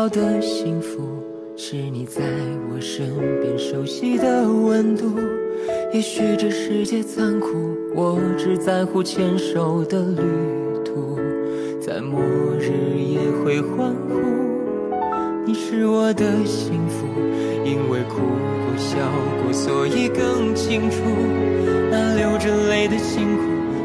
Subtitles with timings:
[0.00, 1.02] 想要的幸福，
[1.58, 2.22] 是你在
[2.72, 3.06] 我身
[3.42, 5.04] 边熟悉的温度。
[5.92, 10.22] 也许这世界残酷，我只在乎牵手的旅
[10.86, 11.18] 途，
[11.82, 12.18] 在末
[12.58, 14.16] 日也会欢呼。
[15.44, 17.06] 你是我的幸福，
[17.62, 18.96] 因为哭过笑
[19.42, 20.96] 过，所以更清楚
[21.90, 23.42] 那流着泪的辛苦，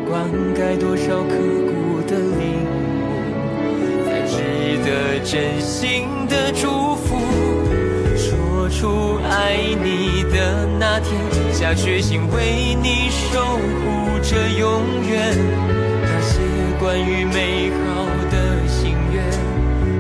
[0.10, 0.24] 灌
[0.56, 2.85] 溉多少刻骨的领悟，
[4.86, 7.18] 的真心的祝福。
[8.16, 11.20] 说出爱你的那天，
[11.52, 15.36] 下决心为你守护着永远。
[16.04, 16.40] 那些
[16.80, 19.24] 关于美好的心愿，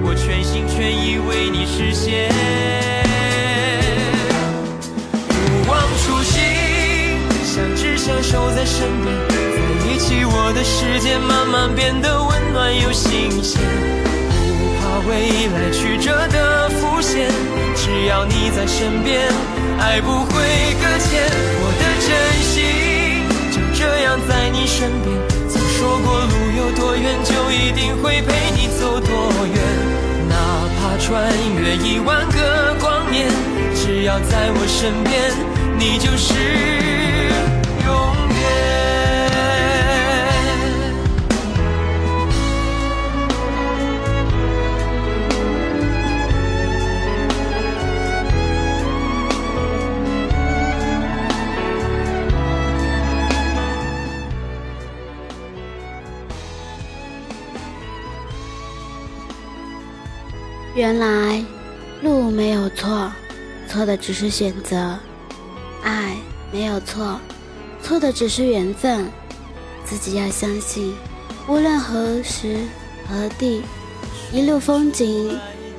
[0.04, 2.30] 我全心全意为你实现。
[5.20, 6.44] 不忘初心，
[7.44, 9.34] 相知相守在身边，在
[9.92, 13.60] 一起，我的世界慢慢变得温暖又新鲜。
[14.96, 17.28] 不怕未来曲折的浮现，
[17.76, 19.28] 只要你在身边，
[19.78, 20.32] 爱不会
[20.80, 21.22] 搁浅。
[21.60, 22.08] 我的真
[22.42, 22.56] 心
[23.52, 25.14] 就这样在你身边。
[25.50, 29.60] 曾说过路有多远，就一定会陪你走多远。
[30.30, 30.36] 哪
[30.80, 31.30] 怕穿
[31.60, 33.28] 越一万个光年，
[33.76, 35.34] 只要在我身边，
[35.78, 36.95] 你就是
[63.86, 64.98] 错的只是选择；
[65.84, 66.18] 爱
[66.52, 67.20] 没有错，
[67.84, 69.06] 错的只是缘分。
[69.84, 70.92] 自己要相信，
[71.48, 72.58] 无论何时
[73.08, 73.62] 何地，
[74.34, 75.38] 一路风景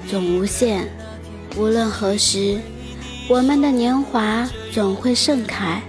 [0.09, 0.89] 总无限。
[1.56, 2.61] 无论何时，
[3.28, 5.83] 我们的年华总会盛开。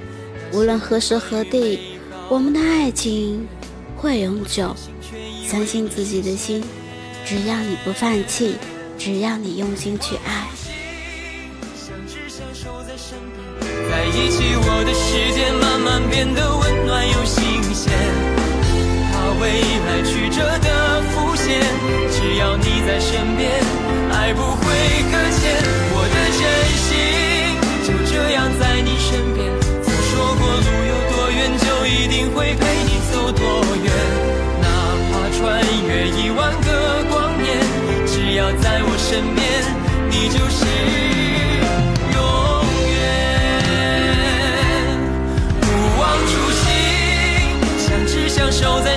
[0.52, 3.48] 无论何时何地，我们的爱情
[3.96, 4.76] 会永久。
[5.46, 6.64] 相信自己的心，
[7.24, 8.56] 只要你不放弃。
[8.98, 10.48] 只要你用心去爱，
[14.10, 17.92] 一起，我的世界慢慢变得温暖又新鲜。
[19.12, 21.60] 怕未来曲折的浮现，
[22.12, 23.52] 只要你在身边，
[24.12, 24.64] 爱不会
[25.12, 25.42] 搁浅。
[25.94, 26.42] 我的真
[26.86, 26.90] 心
[27.86, 29.46] 就这样在你身边。
[29.84, 33.44] 曾说过路有多远，就一定会陪你走多
[33.84, 33.88] 远。
[34.62, 34.66] 哪
[35.12, 35.40] 怕穿
[35.88, 37.46] 越一万个光年。
[38.08, 39.46] 只要在我身边，
[40.10, 40.66] 你就是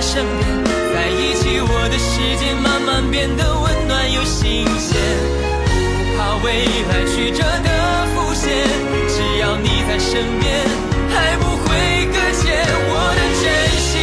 [0.01, 0.63] 身边，
[0.93, 4.97] 在一起，我的世界慢慢变得温暖又新鲜。
[5.69, 7.69] 不怕未来曲折的
[8.13, 8.49] 浮现，
[9.07, 10.65] 只要你在身边，
[11.15, 11.69] 爱不会
[12.11, 12.65] 搁浅。
[12.89, 13.45] 我的真
[13.77, 13.93] 心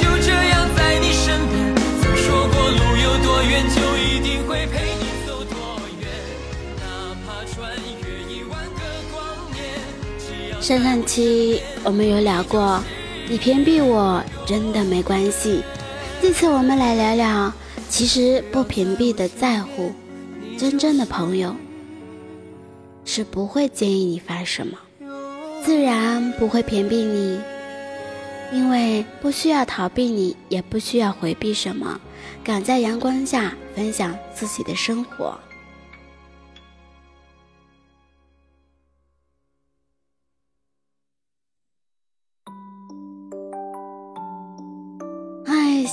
[0.00, 1.54] 就这样在你身边。
[2.00, 5.54] 曾说过路有多远，就一定会陪你走多
[6.00, 6.08] 远。
[6.80, 8.80] 哪怕穿越一万个
[9.12, 9.20] 光
[9.52, 9.60] 年，
[10.18, 12.82] 只要上上期我们有聊过，
[13.28, 15.62] 你屏蔽我真的没关系。
[16.20, 17.52] 这次我们来聊聊，
[17.88, 19.92] 其实不屏蔽的在乎，
[20.58, 21.54] 真正的朋友
[23.04, 24.78] 是不会建议你发什么，
[25.64, 27.40] 自然不会屏蔽你，
[28.52, 32.00] 因为不需要逃避你，也不需要回避什么，
[32.44, 35.38] 敢在阳光下分享自己的生活。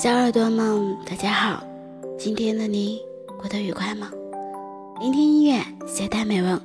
[0.02, 1.62] 小耳朵们，大家好！
[2.18, 3.02] 今天的你
[3.38, 4.10] 过得愉快吗？
[5.02, 6.58] 聆听音乐，携带美文，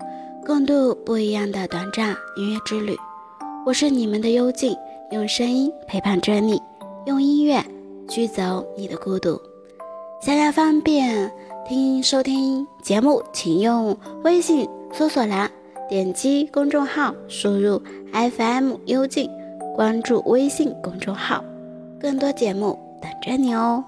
[0.47, 2.97] 共度不一样的短暂音乐之旅。
[3.67, 4.73] 我是你们的幽静，
[5.11, 6.63] 用声音陪伴着你，
[7.07, 7.61] 用音乐
[8.09, 9.37] 驱走你的孤独。
[10.23, 11.29] 想要方便
[11.67, 15.51] 听收听节目，请用微信搜索栏
[15.89, 17.83] 点击公众号，输入
[18.13, 19.29] FM 幽静，
[19.75, 21.45] 关注微信公众号，
[21.99, 23.85] 更多节目等着你哦。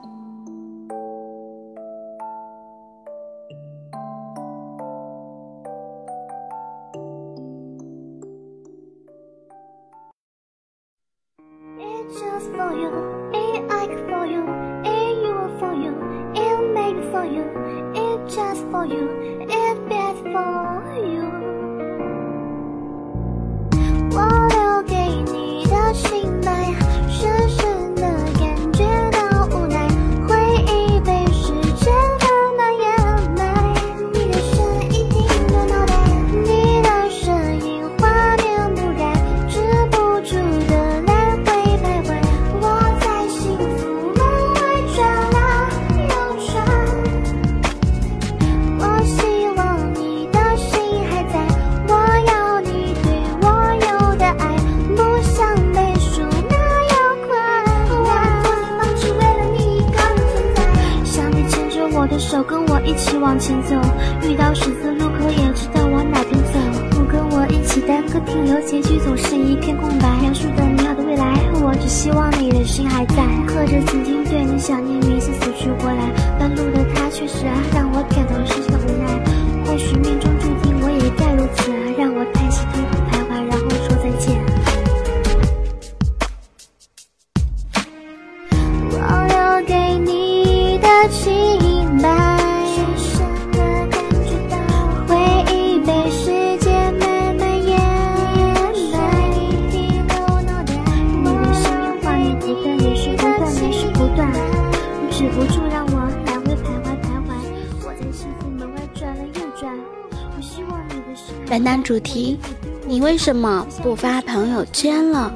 [111.86, 112.36] 主题：
[112.84, 115.32] 你为什么不发朋友圈了？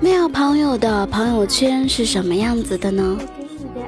[0.00, 3.16] 没有朋友的朋友圈是什么样子的呢？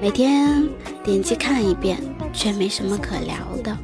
[0.01, 0.65] 每天
[1.03, 1.99] 点击看一遍，
[2.33, 3.35] 却没什么可聊
[3.65, 3.77] 的。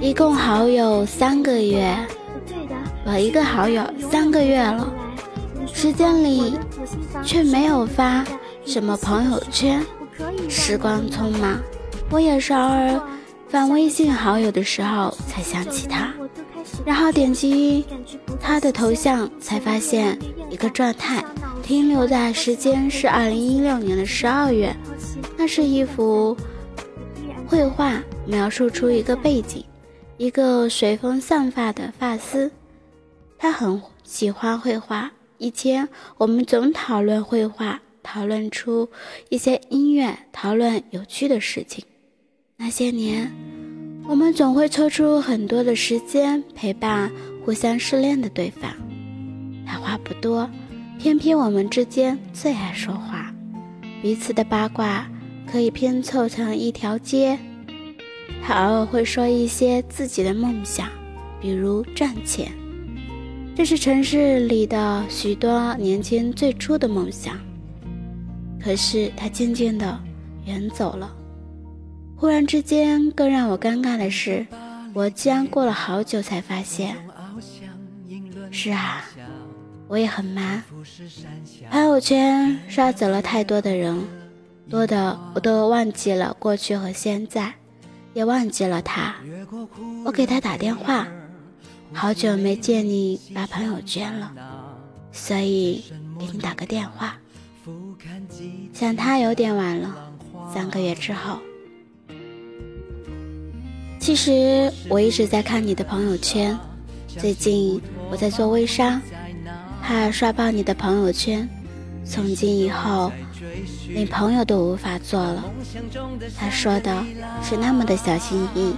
[0.00, 1.94] 一共好友三个月，
[3.04, 4.90] 我一个好友三个月了，
[5.74, 6.54] 时间里
[7.22, 8.24] 却没有发
[8.64, 9.84] 什么朋友圈。
[10.48, 11.58] 时光匆忙，
[12.10, 12.98] 我也是偶尔
[13.48, 16.12] 翻微信好友的时候才想起他，
[16.84, 17.84] 然后点击
[18.40, 20.18] 他的头像，才发现
[20.50, 21.24] 一个状态
[21.62, 24.76] 停留在时间是二零一六年的十二月，
[25.36, 26.36] 那是一幅
[27.46, 29.64] 绘画，描述出一个背景，
[30.18, 32.50] 一个随风散发的发丝。
[33.38, 38.90] 他很喜欢绘画，以前我们总讨论绘画，讨论出
[39.30, 41.82] 一些音乐，讨论有趣的事情。
[42.60, 43.32] 那些年，
[44.08, 47.08] 我们总会抽出很多的时间陪伴
[47.44, 48.68] 互相失恋的对方。
[49.64, 50.50] 他话不多，
[50.98, 53.32] 偏偏我们之间最爱说话，
[54.02, 55.08] 彼此的八卦
[55.46, 57.38] 可以拼凑成一条街。
[58.42, 60.88] 他偶尔会说一些自己的梦想，
[61.40, 62.50] 比如赚钱。
[63.54, 67.38] 这是城市里的许多年轻最初的梦想。
[68.60, 69.96] 可是他渐渐的
[70.44, 71.14] 远走了。
[72.18, 74.44] 忽然之间，更让我尴尬的是，
[74.92, 76.96] 我竟然过了好久才发现。
[78.50, 79.04] 是啊，
[79.86, 80.60] 我也很忙，
[81.70, 84.02] 朋友圈刷走了太多的人，
[84.68, 87.54] 多的我都忘记了过去和现在，
[88.14, 89.14] 也忘记了他。
[90.04, 91.06] 我给他打电话，
[91.92, 94.32] 好久没见你发朋友圈了，
[95.12, 95.84] 所以
[96.18, 97.16] 给你打个电话。
[98.72, 99.94] 想他有点晚了，
[100.52, 101.38] 三个月之后。
[104.00, 106.58] 其实我一直在看你的朋友圈，
[107.06, 109.00] 最近我在做微商，
[109.82, 111.48] 怕刷爆你的朋友圈，
[112.04, 113.12] 从今以后
[113.88, 115.44] 连朋友都无法做了。
[116.38, 117.04] 他说的
[117.42, 118.76] 是那么的小心翼翼，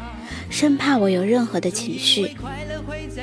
[0.49, 2.37] 生怕我有任何的情绪。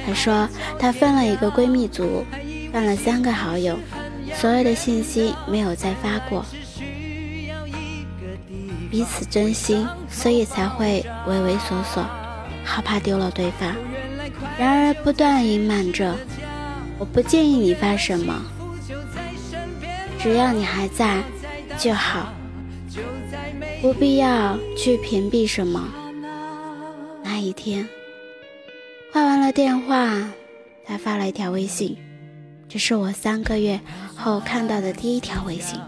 [0.06, 0.48] 他说
[0.80, 2.24] 他分了一个闺蜜组，
[2.72, 3.78] 换了三个好友，
[4.36, 6.46] 所有的信息没有再发过。
[8.90, 12.06] 彼此真心，所以才会畏畏缩缩，
[12.64, 13.76] 好怕丢了对方。
[14.58, 16.16] 然而不断隐瞒着，
[16.98, 18.42] 我不建议你发什么，
[20.20, 21.22] 只要你还在
[21.78, 22.32] 就好，
[23.82, 25.88] 不必要去屏蔽什么。
[27.24, 27.88] 那一天，
[29.12, 30.30] 挂完了电话，
[30.86, 31.98] 他发了一条微信，
[32.70, 33.80] 这是我三个月
[34.16, 35.80] 后看到的第一条微信，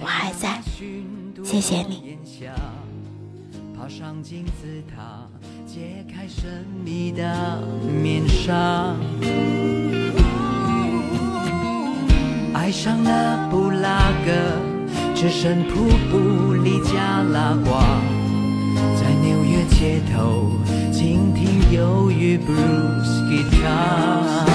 [0.00, 0.60] 我还在。
[1.44, 2.17] 谢谢你。
[3.76, 5.26] 爬上金字塔，
[5.66, 7.60] 揭开神秘的
[8.02, 8.94] 面纱。
[12.54, 14.30] 爱上了布拉格，
[15.14, 18.00] 置身瀑布里加拉瓜，
[18.94, 20.52] 在纽约街头
[20.92, 24.46] 倾听忧郁 blues guitar。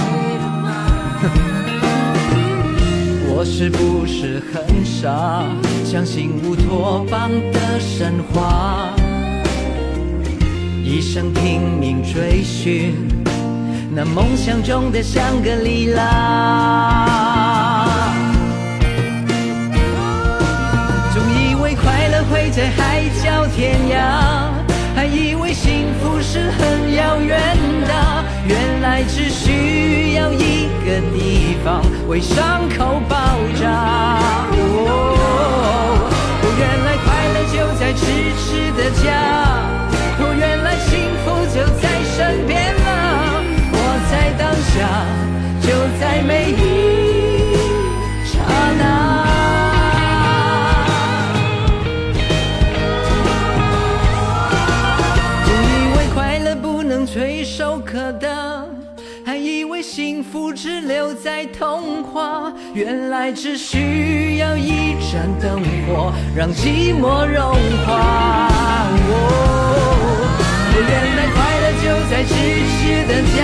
[3.36, 5.44] 我是不是很傻，
[5.84, 8.94] 相信乌托邦的神话，
[10.84, 12.94] 一生拼命追寻
[13.92, 17.10] 那梦想中的香格里拉。
[21.12, 24.52] 总以为快乐会在海角天涯，
[24.96, 33.16] 还以为幸福是很遥远的，原来只需要一个地方为伤口包
[33.60, 34.20] 扎。
[34.52, 36.10] 哦，
[36.60, 38.02] 原来快乐就在咫
[38.38, 38.46] 尺
[38.78, 39.08] 的家，
[40.20, 40.92] 哦，原来幸
[41.24, 42.88] 福就在身边了。
[43.72, 43.78] 我
[44.12, 44.42] 在当
[44.74, 44.78] 下，
[45.62, 45.68] 就
[46.00, 47.56] 在每一
[48.26, 48.34] 刹
[48.78, 49.13] 那。
[59.44, 67.54] 以为幸福只留在童话，原来只需要一盏灯火，让寂寞融
[67.86, 68.48] 化。
[69.10, 69.20] 哦，
[70.76, 72.32] 原来快乐就在咫
[72.72, 73.42] 尺的家，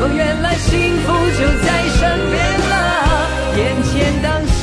[0.00, 0.72] 哦，原来幸
[1.02, 1.06] 福
[1.38, 2.34] 就在身边
[2.70, 2.72] 了，
[3.56, 4.26] 眼前当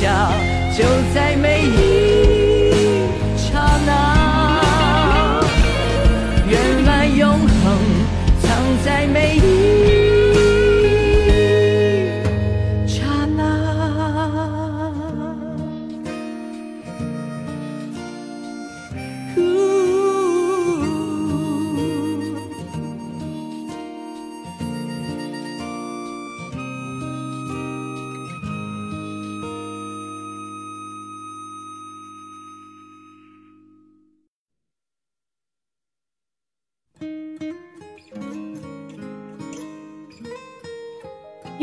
[0.74, 0.80] 就
[1.14, 2.11] 在每一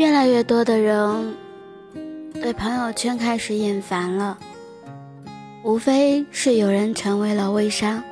[0.00, 1.36] 越来越多的人
[2.32, 4.38] 对朋友圈开始厌烦了，
[5.62, 8.02] 无非是有人成为了微商，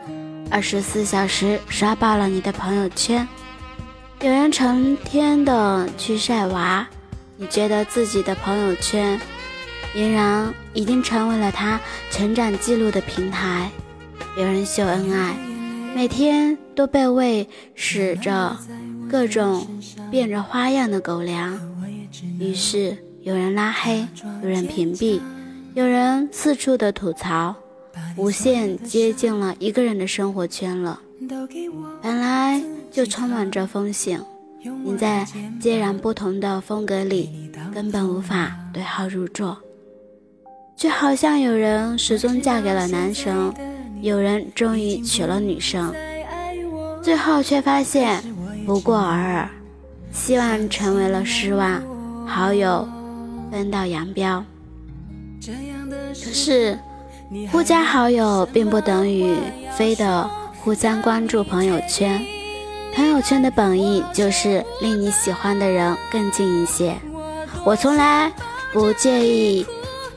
[0.50, 3.26] 二十四小时刷爆了你的朋友圈；
[4.20, 6.86] 有人成天的去晒娃，
[7.38, 9.18] 你觉得自己的朋友圈
[9.94, 11.80] 俨然已经成为了他
[12.10, 13.70] 成长记录的平台；
[14.36, 15.34] 有人秀恩爱，
[15.94, 18.58] 每天都被喂使着
[19.10, 19.66] 各种
[20.10, 21.58] 变着花样的狗粮。
[22.38, 24.06] 于是有人拉黑，
[24.42, 25.20] 有人屏蔽，
[25.74, 27.54] 有人四处的吐槽，
[28.16, 31.00] 无限接近了一个人的生活圈了。
[32.00, 34.20] 本来就充满着风险，
[34.84, 35.26] 你在
[35.60, 39.56] 截然不同的风格里根本无法对号入座。
[40.76, 43.52] 就好像有人始终嫁给了男神，
[44.00, 45.92] 有人终于娶了女神，
[47.02, 48.22] 最后却发现
[48.64, 49.50] 不过尔尔，
[50.12, 51.82] 希望成为了失望。
[52.28, 52.86] 好友
[53.50, 54.44] 分道扬镳，
[55.44, 56.78] 可是
[57.50, 59.34] 互加好友并不等于
[59.76, 60.28] 非得
[60.62, 62.22] 互相关注朋友圈。
[62.94, 66.94] 朋友圈的本意就是令你喜欢的人更近一些。
[67.64, 68.30] 我从来
[68.72, 69.66] 不介意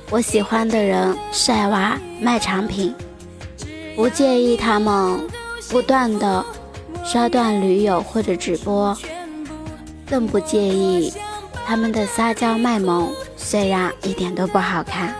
[0.09, 2.93] 我喜欢的人晒娃卖产品，
[3.95, 5.19] 不介意他们
[5.69, 6.45] 不断的
[7.05, 8.95] 刷断驴友或者直播，
[10.05, 11.11] 更不介意。
[11.71, 15.15] 他们的撒娇卖萌虽然一点都不好看，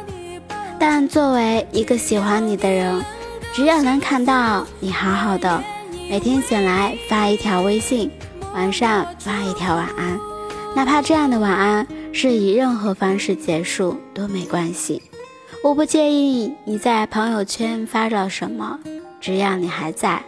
[0.78, 3.02] 但作为一个喜欢你的人，
[3.54, 5.64] 只要能看到你好好的，
[6.10, 8.12] 每天醒来发一条微信，
[8.54, 10.20] 晚上发一条晚安，
[10.76, 15.02] 哪怕这样的晚安是以任何方式结束都没关系。
[15.64, 18.78] 我不介意你在朋友圈发了什么，
[19.22, 20.22] 只要你还在。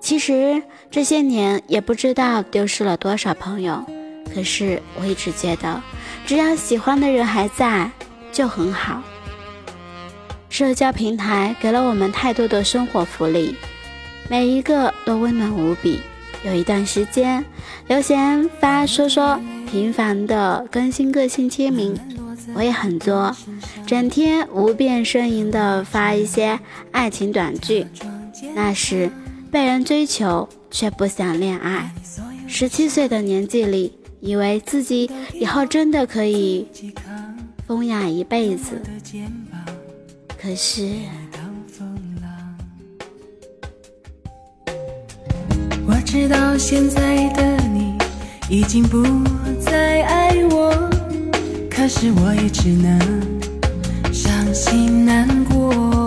[0.00, 3.84] 其实这些年也不知道丢失了多少朋友。
[4.38, 5.82] 可是我一直觉得，
[6.24, 7.90] 只要喜欢的人还在，
[8.30, 9.02] 就很好。
[10.48, 13.56] 社交平台给了我们太多的生活福利，
[14.30, 16.00] 每一个都温暖无比。
[16.44, 17.44] 有一段时间，
[17.88, 21.98] 刘贤发说说频繁的更新个性签名，
[22.54, 23.36] 我也很作，
[23.88, 26.60] 整天无病呻吟的发一些
[26.92, 27.84] 爱情短剧。
[28.54, 29.10] 那时
[29.50, 31.92] 被人追求，却不想恋爱。
[32.46, 33.94] 十七岁的年纪里。
[34.20, 36.66] 以为自己以后真的可以
[37.66, 38.80] 风雅一辈子，
[40.36, 40.88] 可是
[45.86, 47.96] 我知道现在的你
[48.48, 49.02] 已经不
[49.60, 50.72] 再爱我，
[51.70, 52.98] 可是我也只能
[54.12, 55.97] 伤心难过。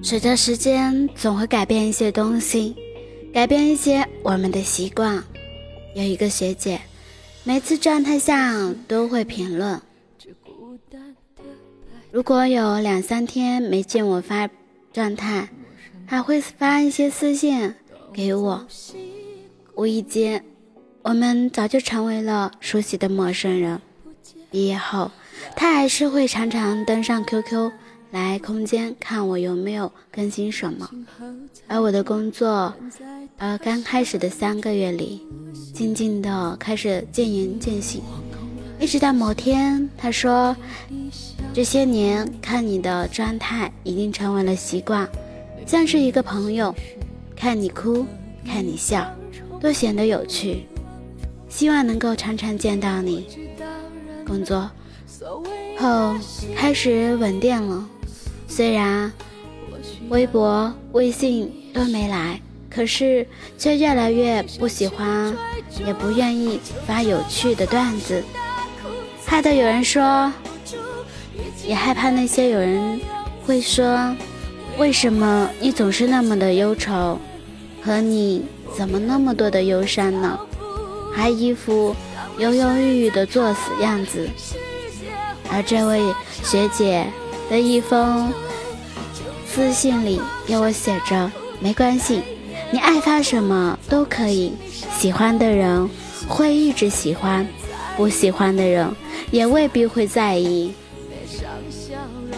[0.00, 2.74] 随着时间，总会改变一些东西，
[3.32, 5.22] 改变一些我们的习惯。
[5.94, 6.80] 有一个学姐，
[7.44, 9.80] 每次状态下都会评论。
[12.10, 14.48] 如果有两三天没见我发
[14.92, 15.48] 状态，
[16.06, 17.74] 还会发一些私信
[18.12, 18.66] 给我。
[19.74, 20.42] 无意间，
[21.02, 23.80] 我们早就成为了熟悉的陌生人。
[24.50, 25.10] 毕业后，
[25.54, 27.70] 他还是会常常登上 QQ
[28.10, 30.90] 来空间看我有没有更新什么。
[31.66, 32.74] 而我的工作，
[33.36, 35.26] 呃，刚开始的三个月里，
[35.72, 38.02] 静静的开始渐言渐行，
[38.80, 40.56] 一直到某天，他说。
[41.54, 45.08] 这些年看你的状态已经成为了习惯，
[45.66, 46.72] 像是一个朋友，
[47.34, 48.06] 看你哭，
[48.46, 49.04] 看你笑，
[49.58, 50.66] 都显得有趣。
[51.48, 53.26] 希望能够常常见到你。
[54.24, 54.70] 工作
[55.78, 56.14] 后
[56.54, 57.88] 开始稳定了，
[58.58, 59.12] 虽然
[60.08, 63.24] 微博、微信都没来，可是
[63.56, 65.32] 却越来越不喜欢，
[65.86, 68.20] 也不愿意发有趣的段子，
[69.24, 70.32] 害得有人说。
[71.64, 73.00] 也害怕那些有人
[73.46, 74.12] 会说，
[74.76, 77.16] 为什么你总是那么的忧愁，
[77.80, 78.44] 和你
[78.76, 80.36] 怎么那么多的忧伤呢？
[81.14, 81.94] 还一副
[82.38, 84.28] 犹犹豫豫的作死样子。
[85.48, 87.06] 而这位学姐
[87.48, 88.32] 的一封
[89.50, 92.22] 私信里给我写着：没关系，
[92.70, 94.52] 你爱发什么都可以，
[94.96, 95.88] 喜欢的人
[96.28, 97.46] 会一直喜欢，
[97.96, 98.88] 不喜欢的人
[99.30, 100.72] 也未必会在意。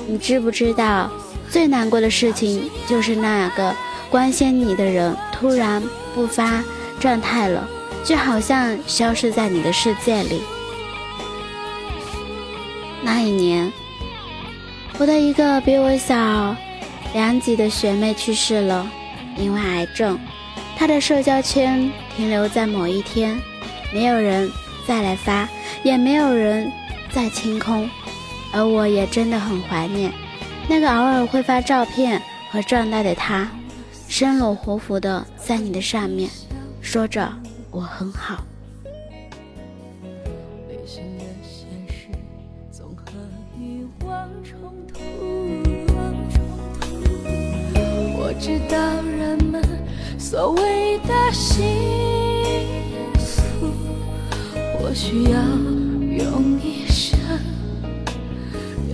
[0.07, 1.11] 你知不知道，
[1.51, 3.75] 最难过的事情就是那个
[4.09, 5.83] 关心你的人突然
[6.15, 6.65] 不发
[6.99, 7.69] 状态了，
[8.05, 10.41] 就好像消失在你的世界里。
[13.03, 13.71] 那一年，
[14.99, 16.57] 我的一个比我小
[17.13, 18.89] 两级的学妹去世了，
[19.37, 20.19] 因为癌症。
[20.77, 23.39] 她的社交圈停留在某一天，
[23.93, 24.51] 没有人
[24.87, 25.49] 再来发，
[25.83, 26.71] 也没有人
[27.11, 27.89] 再清空。
[28.53, 30.13] 而我也真的很怀念
[30.69, 32.21] 那个偶尔会发照片
[32.51, 33.49] 和状态的他，
[34.09, 36.29] 生龙活虎的在你的上面，
[36.81, 37.33] 说着
[37.71, 38.45] 我很好。
[48.41, 48.77] 知道
[49.19, 49.63] 人们
[50.19, 51.63] 所谓的幸
[53.19, 53.71] 福，
[54.79, 55.33] 或许要
[56.25, 57.21] 用一生。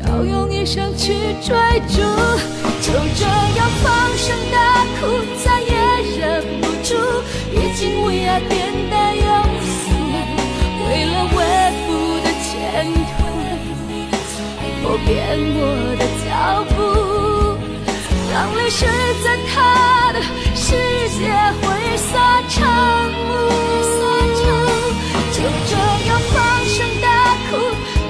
[0.04, 1.54] 要用一生去追
[1.86, 2.02] 逐，
[2.82, 5.06] 就这样放声大哭，
[5.44, 5.70] 再也
[6.18, 6.20] 忍
[6.60, 6.96] 不住，
[7.52, 8.50] 已经为爱变
[8.90, 9.24] 得庸
[9.62, 9.94] 俗，
[10.88, 11.38] 为了微
[11.86, 11.88] 薄
[12.24, 12.52] 的前
[12.92, 13.16] 途，
[14.82, 15.14] 我变
[15.54, 15.58] 我
[15.96, 16.26] 的脚
[16.74, 16.75] 步，
[18.68, 18.84] 是
[19.22, 20.20] 在他的
[20.54, 20.74] 世
[21.18, 21.30] 界
[21.62, 22.56] 挥洒成
[23.28, 23.30] 雾，
[25.32, 25.72] 就这
[26.06, 26.34] 样放
[26.66, 27.04] 声大
[27.48, 27.52] 哭，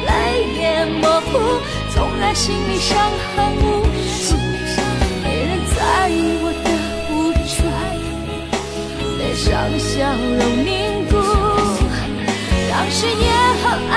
[0.07, 0.11] 泪
[0.59, 1.31] 眼模糊。
[1.95, 2.97] 纵然心里伤
[3.37, 3.65] 痕无
[4.19, 4.37] 数，
[5.23, 5.77] 没人在
[6.09, 6.67] 意我的
[7.11, 7.15] 无
[7.47, 7.57] 助，
[9.19, 9.45] 脸上
[9.79, 9.93] 笑
[10.39, 10.69] 容凝
[11.11, 11.13] 固，
[12.71, 13.15] 当誓言
[13.63, 13.95] 和爱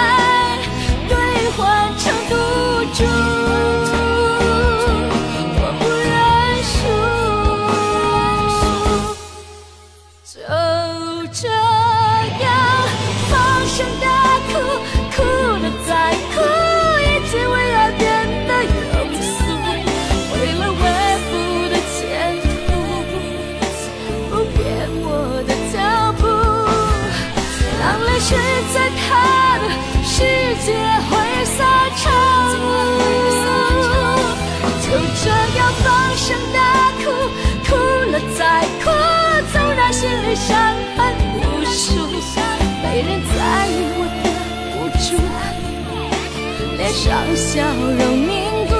[47.06, 48.74] 让笑容凝固，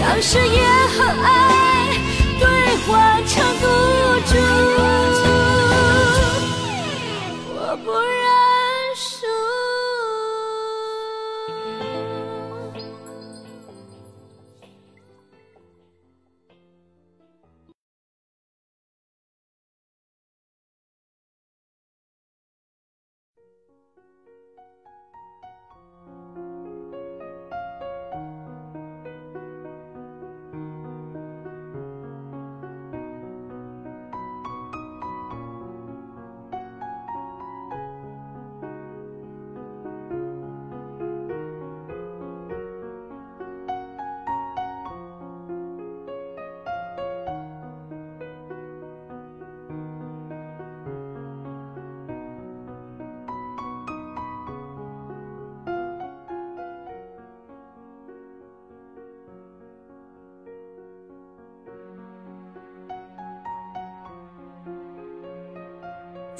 [0.00, 1.96] 让誓言和爱
[2.38, 2.46] 兑
[2.86, 3.66] 换成赌
[4.26, 4.32] 注。
[7.54, 8.02] 我不认
[8.94, 9.24] 输。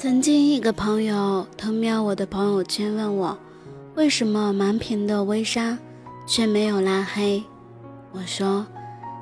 [0.05, 3.35] 曾经一个朋友偷瞄我的朋友圈，问我
[3.95, 5.75] 为什么满屏的微商
[6.27, 7.43] 却没有拉黑。
[8.11, 8.63] 我说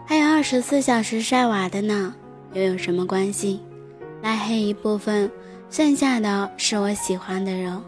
[0.06, 2.13] 还有二十四小时晒娃的呢，
[2.52, 3.62] 又有什么关系？
[4.22, 5.32] 拉黑一部分，
[5.69, 7.82] 剩下的是我喜欢的人，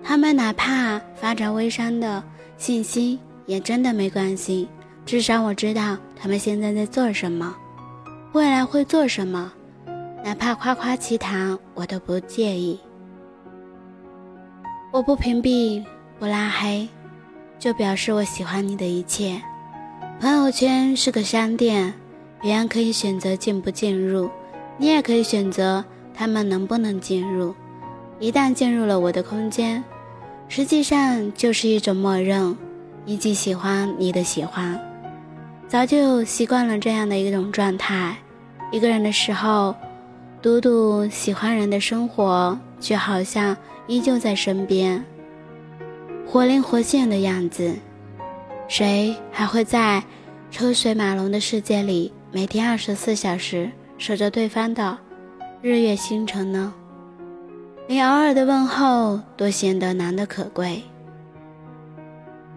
[0.00, 2.22] 他们哪怕发着微商的
[2.56, 4.68] 信息，也真的没关系。
[5.04, 7.52] 至少我知道他们现在在做什么，
[8.34, 9.52] 未来会做什么。
[10.22, 12.78] 哪怕夸夸其谈，我都不介意。
[14.92, 15.82] 我不屏蔽，
[16.18, 16.86] 不拉黑，
[17.58, 19.40] 就表示我喜欢你的一切。
[20.20, 21.94] 朋友圈是个商店，
[22.38, 24.30] 别人可以选择进不进入，
[24.76, 25.82] 你也可以选择
[26.14, 27.54] 他们能不能进入。
[28.18, 29.82] 一旦进入了我的空间，
[30.48, 32.54] 实际上就是一种默认，
[33.06, 34.78] 以及喜欢你的喜欢。
[35.66, 38.14] 早就习惯了这样的一种状态。
[38.70, 39.74] 一个人的时候。
[40.42, 43.54] 读读喜欢人的生活，却好像
[43.86, 45.04] 依旧在身边，
[46.26, 47.76] 活灵活现的样子。
[48.66, 50.02] 谁还会在
[50.50, 54.96] 车水马龙的世界里，每天二十四小时守着对方的
[55.60, 56.72] 日月星辰呢？
[57.86, 60.82] 连偶尔的问候都显得难得可贵。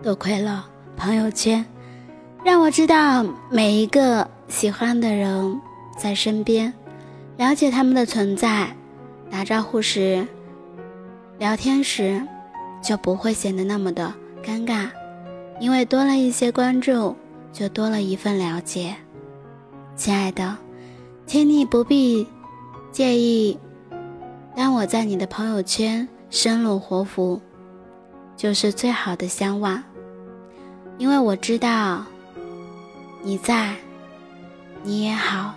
[0.01, 0.65] 多亏了
[0.95, 1.65] 朋友圈，
[2.45, 5.59] 让我知道每一个喜欢的人
[5.97, 6.73] 在身边。
[7.37, 8.75] 了解他们的存在，
[9.29, 10.27] 打招呼时、
[11.39, 12.21] 聊天时，
[12.81, 14.89] 就不会显得那么的尴尬，
[15.59, 17.15] 因为多了一些关注，
[17.51, 18.95] 就多了一份了解。
[19.95, 20.57] 亲爱的，
[21.25, 22.27] 请你不必
[22.91, 23.57] 介意，
[24.55, 27.41] 当我在你的朋友圈生龙活虎，
[28.37, 29.83] 就是最好的相望，
[30.99, 32.05] 因为我知道
[33.23, 33.73] 你在，
[34.83, 35.55] 你也好。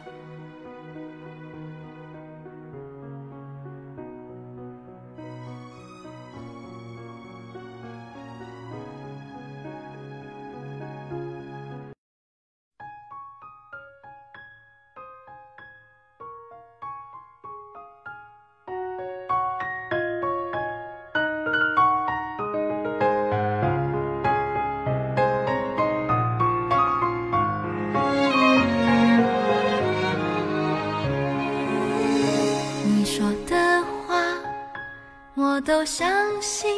[35.67, 36.09] 都相
[36.41, 36.71] 信，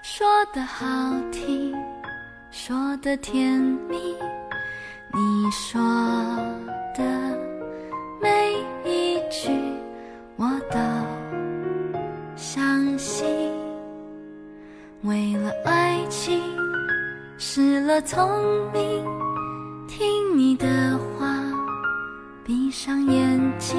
[0.00, 0.86] 说的好
[1.30, 1.76] 听，
[2.50, 4.16] 说的甜蜜，
[5.12, 5.78] 你说
[6.96, 7.04] 的
[8.18, 8.54] 每
[8.86, 9.50] 一句
[10.36, 10.78] 我都
[12.36, 13.28] 相信。
[15.02, 16.42] 为了爱情
[17.36, 18.26] 失了聪
[18.72, 19.04] 明，
[19.86, 21.26] 听你的话，
[22.42, 23.78] 闭上眼睛，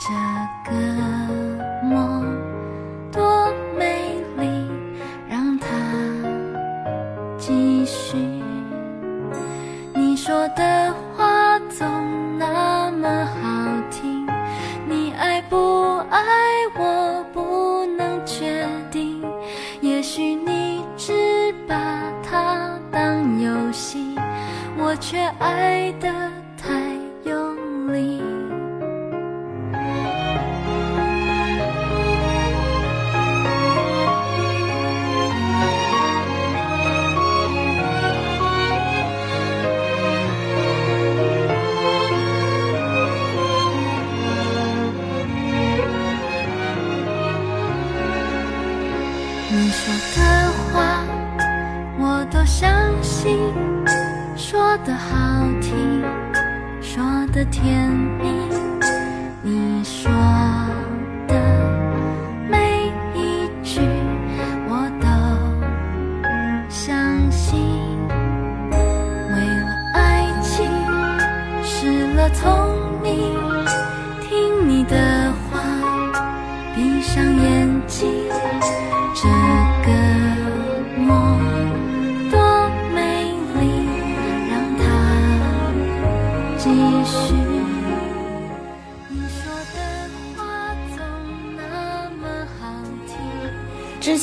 [0.00, 1.21] 这个
[25.42, 26.08] 爱的
[26.56, 26.70] 太
[27.24, 28.22] 用力。
[49.50, 51.04] 你说的话
[51.98, 52.70] 我都相
[53.02, 54.21] 信。
[54.42, 54.72] 说。
[54.84, 56.02] 的好听，
[56.80, 58.28] 说的甜蜜，
[59.40, 60.10] 你说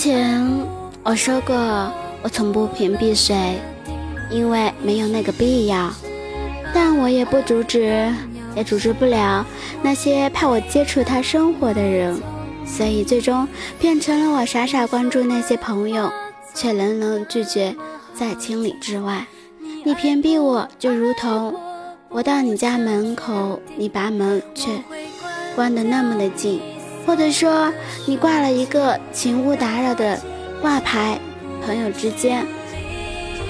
[0.02, 0.50] 前
[1.04, 1.54] 我说过，
[2.22, 3.60] 我从不屏蔽谁，
[4.32, 5.92] 因为没有那个必要。
[6.74, 8.10] 但我也不阻止，
[8.56, 9.46] 也阻止不了
[9.82, 12.18] 那些怕我接触他生活的人，
[12.66, 13.46] 所以最终
[13.78, 16.10] 变成了我傻傻关注那些朋友，
[16.54, 17.76] 却冷冷拒绝
[18.14, 19.28] 在千里之外。
[19.84, 21.54] 你屏蔽我，就如同
[22.08, 24.72] 我到你家门口，你把门却
[25.58, 26.62] 关得那么的紧。
[27.10, 27.74] 或者说
[28.06, 30.22] 你挂了一个请勿打扰的
[30.62, 31.20] 挂牌。
[31.66, 32.46] 朋友之间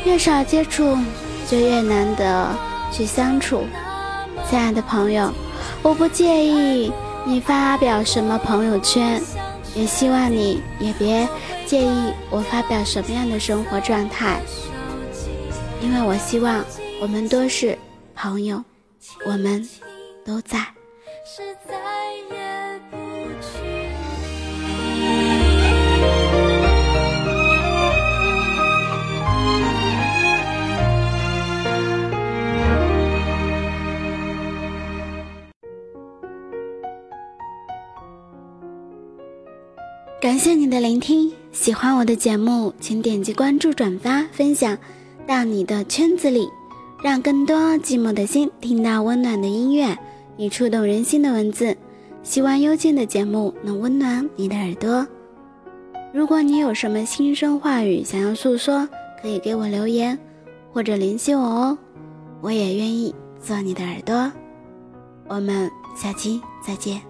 [0.06, 0.98] 越少接触，
[1.45, 2.56] 就越难得
[2.89, 3.65] 去相处。
[4.50, 5.30] 亲爱的朋友，
[5.82, 6.89] 我不介意
[7.26, 9.22] 你发表什么朋友圈，
[9.76, 11.28] 也希望你也别
[11.65, 14.39] 介意我发表什么样的生活状态，
[15.82, 16.63] 因为我希望
[17.02, 17.78] 我们都是
[18.15, 18.63] 朋友，
[19.26, 19.67] 我们
[20.26, 20.65] 都在。
[40.39, 44.78] 谢你的聆听，喜欢我的节目，请点击关注、转发、分享
[45.28, 46.47] 到你的圈子里，
[47.04, 49.97] 让更多寂寞的心听到温暖的音乐
[50.38, 51.75] 与触动人心的文字。
[52.23, 55.06] 希望幽静的节目能温暖你的耳朵。
[56.13, 58.88] 如果你有什么心声话语想要诉说，
[59.21, 60.17] 可以给我留言
[60.71, 61.78] 或者联系我哦，
[62.39, 64.32] 我也愿意做你的耳朵。
[65.28, 67.09] 我们下期再见。